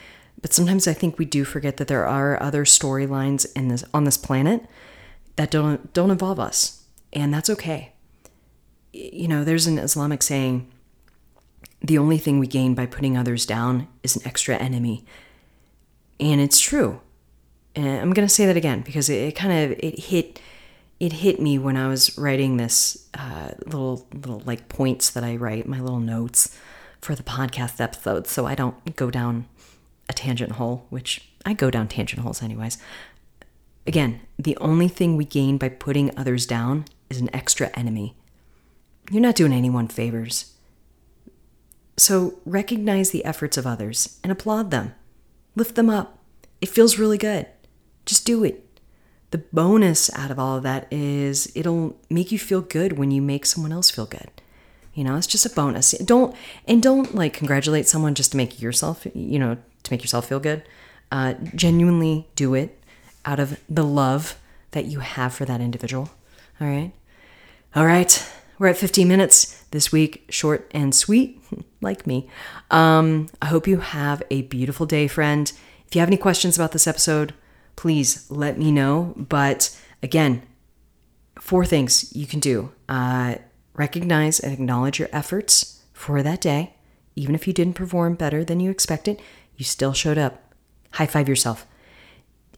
but 0.42 0.54
sometimes 0.54 0.88
I 0.88 0.94
think 0.94 1.18
we 1.18 1.26
do 1.26 1.44
forget 1.44 1.78
that 1.78 1.88
there 1.88 2.06
are 2.06 2.42
other 2.42 2.66
storylines 2.66 3.52
in 3.56 3.68
this 3.70 3.84
on 3.94 4.04
this 4.04 4.18
planet 4.18 4.66
that 5.36 5.50
don't 5.52 5.92
don't 5.94 6.12
involve 6.12 6.40
us, 6.40 6.84
and 7.12 7.34
that's 7.34 7.50
okay 7.50 7.94
you 8.96 9.28
know, 9.28 9.44
there's 9.44 9.68
an 9.68 9.78
Islamic 9.78 10.24
saying 10.24 10.72
the 11.82 11.98
only 11.98 12.18
thing 12.18 12.40
we 12.40 12.48
gain 12.48 12.74
by 12.74 12.86
putting 12.86 13.18
others 13.18 13.46
down 13.46 13.88
is 14.04 14.16
an 14.16 14.22
extra 14.26 14.56
enemy. 14.56 15.06
And 16.20 16.40
it's 16.40 16.60
true. 16.60 17.02
And 17.76 17.88
I'm 17.88 18.14
going 18.14 18.28
to 18.28 18.34
say 18.34 18.46
that 18.46 18.56
again 18.56 18.82
because 18.82 19.10
it, 19.10 19.16
it, 19.16 19.36
kind 19.36 19.72
of 19.72 19.78
it 19.80 20.00
hit 20.00 20.40
it 21.00 21.14
hit 21.14 21.42
me 21.42 21.58
when 21.58 21.76
I 21.78 21.88
was 21.88 22.18
writing 22.18 22.58
this 22.58 23.08
uh, 23.14 23.52
little 23.66 24.08
little 24.14 24.42
like 24.46 24.70
points 24.70 25.10
that 25.10 25.24
I 25.24 25.36
write, 25.36 25.68
my 25.68 25.80
little 25.80 26.00
notes 26.00 26.58
for 27.02 27.16
the 27.16 27.24
podcast 27.24 27.82
episodes 27.82 28.32
so 28.32 28.46
I 28.46 28.56
don't 28.56 28.96
go 28.96 29.12
down 29.12 29.48
a 30.10 30.14
tangent 30.14 30.54
hole, 30.54 30.86
which 30.90 31.30
I 31.46 31.54
go 31.54 31.70
down 31.70 31.88
tangent 31.88 32.22
holes 32.22 32.42
anyways. 32.42 32.78
Again, 33.88 34.22
the 34.40 34.58
only 34.58 34.88
thing 34.88 35.16
we 35.16 35.26
gain 35.26 35.58
by 35.58 35.70
putting 35.70 36.18
others 36.18 36.46
down 36.46 36.86
is 37.10 37.20
an 37.20 37.34
extra 37.36 37.70
enemy. 37.78 38.16
you're 39.12 39.22
not 39.22 39.36
doing 39.36 39.54
anyone 39.54 39.88
favors. 39.88 40.56
So 41.98 42.40
recognize 42.46 43.12
the 43.12 43.24
efforts 43.24 43.58
of 43.58 43.68
others 43.68 44.20
and 44.24 44.32
applaud 44.32 44.72
them. 44.72 44.96
Lift 45.56 45.76
them 45.76 45.90
up. 45.90 46.20
It 46.60 46.70
feels 46.70 46.98
really 46.98 47.20
good. 47.20 47.48
Just 48.06 48.26
do 48.26 48.44
it. 48.44 48.65
The 49.36 49.44
bonus 49.52 50.10
out 50.16 50.32
of 50.32 50.40
all 50.40 50.56
of 50.56 50.64
that 50.64 50.88
is 50.90 51.52
it'll 51.56 52.00
make 52.10 52.32
you 52.32 52.40
feel 52.40 52.62
good 52.62 52.98
when 52.98 53.12
you 53.12 53.22
make 53.22 53.46
someone 53.46 53.74
else 53.74 53.92
feel 53.92 54.06
good. 54.06 54.32
You 54.94 55.04
know, 55.04 55.18
it's 55.18 55.28
just 55.28 55.46
a 55.46 55.50
bonus. 55.50 55.92
Don't 55.92 56.34
and 56.70 56.82
don't 56.82 57.14
like 57.14 57.34
congratulate 57.34 57.86
someone 57.86 58.16
just 58.16 58.32
to 58.32 58.38
make 58.38 58.62
yourself, 58.62 59.06
you 59.14 59.38
know, 59.38 59.58
to 59.84 59.92
make 59.92 60.02
yourself 60.02 60.30
feel 60.30 60.40
good. 60.40 60.64
Uh, 61.12 61.34
genuinely 61.54 62.30
do 62.38 62.54
it 62.54 62.82
out 63.26 63.42
of 63.42 63.60
the 63.68 63.84
love 63.84 64.40
that 64.72 64.86
you 64.86 65.02
have 65.02 65.34
for 65.34 65.44
that 65.44 65.60
individual. 65.60 66.10
All 66.62 66.68
right. 66.68 66.94
All 67.76 67.86
right. 67.86 68.32
We're 68.58 68.68
at 68.68 68.78
15 68.78 69.06
minutes 69.06 69.62
this 69.72 69.92
week, 69.92 70.28
short 70.30 70.72
and 70.72 70.96
sweet, 70.96 71.44
like 71.82 72.08
me. 72.08 72.30
Um, 72.72 73.28
I 73.42 73.48
hope 73.48 73.68
you 73.68 73.80
have 73.80 74.24
a 74.32 74.44
beautiful 74.44 74.86
day, 74.86 75.10
friend. 75.10 75.52
If 75.88 75.94
you 75.94 76.00
have 76.00 76.08
any 76.08 76.16
questions 76.16 76.56
about 76.58 76.72
this 76.72 76.88
episode, 76.88 77.34
please 77.76 78.30
let 78.30 78.58
me 78.58 78.72
know. 78.72 79.14
But 79.18 79.78
again, 80.02 80.44
four 81.40 81.66
things 81.66 82.16
you 82.16 82.26
can 82.26 82.40
do 82.40 82.72
uh, 82.90 83.36
recognize 83.74 84.40
and 84.40 84.54
acknowledge 84.54 85.00
your 85.00 85.10
efforts 85.12 85.84
for 85.94 86.24
that 86.24 86.42
day. 86.42 86.74
Even 87.16 87.36
if 87.36 87.48
you 87.48 87.54
didn't 87.54 87.76
perform 87.76 88.16
better 88.16 88.44
than 88.44 88.60
you 88.60 88.70
expected, 88.70 89.22
you 89.56 89.64
still 89.64 89.94
showed 89.94 90.18
up. 90.18 90.54
High 90.94 91.06
five 91.06 91.30
yourself. 91.30 91.66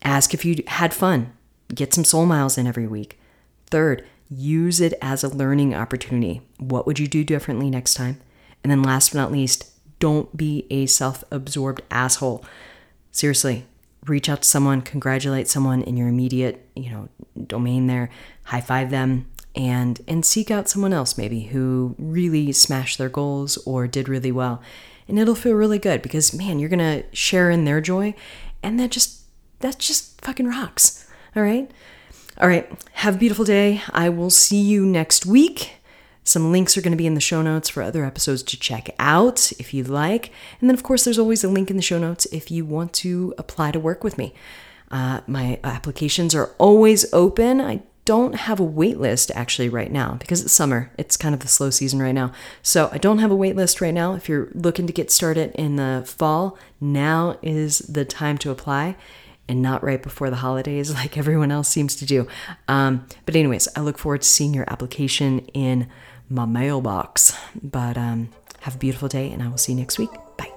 Ask 0.04 0.34
if 0.34 0.46
you 0.46 0.64
had 0.68 0.94
fun. 0.94 1.34
Get 1.74 1.94
some 1.94 2.04
soul 2.04 2.26
miles 2.26 2.58
in 2.58 2.68
every 2.68 2.88
week. 2.88 3.20
Third, 3.68 4.06
use 4.30 4.80
it 4.80 4.94
as 5.02 5.24
a 5.24 5.34
learning 5.36 5.76
opportunity. 5.76 6.42
What 6.58 6.86
would 6.86 7.00
you 7.00 7.08
do 7.08 7.24
differently 7.24 7.70
next 7.70 7.96
time? 7.96 8.20
And 8.64 8.72
then 8.72 8.84
last 8.84 9.12
but 9.12 9.20
not 9.20 9.32
least, 9.32 9.72
don't 10.00 10.36
be 10.36 10.66
a 10.70 10.86
self 10.86 11.24
absorbed 11.32 11.82
asshole. 11.90 12.44
Seriously, 13.12 13.66
reach 14.08 14.30
out 14.30 14.42
to 14.42 14.48
someone, 14.48 14.82
congratulate 14.82 15.48
someone 15.48 15.82
in 15.82 15.98
your 15.98 16.08
immediate, 16.08 16.68
you 16.76 16.90
know, 16.90 17.10
domain 17.46 17.88
there, 17.88 18.10
high 18.44 18.62
five 18.62 18.90
them, 18.90 19.28
and 19.56 20.02
and 20.08 20.26
seek 20.26 20.52
out 20.52 20.70
someone 20.70 20.94
else 20.94 21.18
maybe 21.18 21.42
who 21.42 21.96
really 21.98 22.52
smashed 22.52 22.98
their 22.98 23.10
goals 23.10 23.58
or 23.66 23.88
did 23.88 24.10
really 24.10 24.32
well. 24.32 24.62
And 25.08 25.18
it'll 25.18 25.36
feel 25.36 25.54
really 25.54 25.80
good 25.80 26.02
because 26.02 26.34
man, 26.34 26.60
you're 26.60 26.70
gonna 26.70 27.04
share 27.14 27.50
in 27.50 27.66
their 27.66 27.82
joy, 27.82 28.14
and 28.62 28.80
that 28.80 28.92
just 28.92 29.22
that 29.60 29.80
just 29.80 30.22
fucking 30.22 30.48
rocks. 30.48 31.08
All 31.36 31.44
right. 31.44 31.70
All 32.40 32.48
right. 32.48 32.70
Have 32.94 33.16
a 33.16 33.18
beautiful 33.18 33.46
day. 33.46 33.82
I 33.92 34.10
will 34.10 34.30
see 34.30 34.62
you 34.62 34.86
next 34.86 35.26
week. 35.26 35.74
Some 36.28 36.52
links 36.52 36.78
are 36.78 36.82
going 36.82 36.92
to 36.92 36.98
be 36.98 37.08
in 37.08 37.14
the 37.14 37.22
show 37.22 37.42
notes 37.42 37.70
for 37.70 37.82
other 37.82 38.04
episodes 38.04 38.44
to 38.44 38.60
check 38.60 38.94
out 39.00 39.54
if 39.54 39.74
you'd 39.74 39.88
like. 39.88 40.32
And 40.60 40.70
then, 40.70 40.76
of 40.76 40.84
course, 40.84 41.06
there's 41.06 41.18
always 41.18 41.42
a 41.46 41.48
link 41.48 41.70
in 41.72 41.78
the 41.78 41.82
show 41.82 41.98
notes 41.98 42.26
if 42.34 42.52
you 42.52 42.66
want 42.66 42.92
to 42.96 43.34
apply 43.38 43.72
to 43.72 43.80
work 43.80 44.04
with 44.04 44.18
me. 44.18 44.34
Uh, 44.92 45.22
my 45.26 45.58
applications 45.64 46.36
are 46.36 46.54
always 46.58 47.12
open. 47.14 47.62
I 47.62 47.82
don't 48.04 48.36
have 48.36 48.60
a 48.60 48.64
wait 48.64 49.00
list 49.00 49.32
actually 49.36 49.70
right 49.70 49.90
now 49.90 50.16
because 50.16 50.42
it's 50.42 50.52
summer. 50.52 50.92
It's 50.98 51.16
kind 51.16 51.34
of 51.34 51.40
the 51.40 51.48
slow 51.48 51.70
season 51.70 52.02
right 52.02 52.12
now. 52.12 52.34
So 52.62 52.90
I 52.92 52.98
don't 52.98 53.20
have 53.20 53.32
a 53.32 53.36
wait 53.36 53.56
list 53.56 53.80
right 53.80 53.94
now. 53.94 54.14
If 54.14 54.28
you're 54.28 54.50
looking 54.54 54.86
to 54.86 54.94
get 54.94 55.10
started 55.10 55.52
in 55.56 55.78
the 55.78 56.04
fall, 56.06 56.58
now 56.82 57.38
is 57.42 57.80
the 57.80 58.04
time 58.04 58.38
to 58.40 58.52
apply 58.52 58.98
and 59.48 59.62
not 59.62 59.82
right 59.82 60.04
before 60.04 60.30
the 60.30 60.38
holidays 60.38 60.94
like 60.94 61.18
everyone 61.18 61.52
else 61.52 61.70
seems 61.70 61.96
to 61.96 62.06
do. 62.06 62.28
Um, 62.68 63.08
but, 63.26 63.38
anyways, 63.38 63.70
I 63.78 63.82
look 63.82 63.98
forward 63.98 64.24
to 64.24 64.28
seeing 64.28 64.54
your 64.54 64.70
application 64.70 65.40
in 65.54 65.88
my 66.30 66.46
mailbox. 66.46 67.34
But 67.62 67.98
um, 67.98 68.30
have 68.62 68.76
a 68.76 68.80
beautiful 68.80 69.08
day, 69.08 69.32
and 69.32 69.42
I 69.42 69.48
will 69.48 69.58
see 69.58 69.74
you 69.74 69.80
next 69.80 69.98
week. 69.98 70.12
Bye. 70.38 70.57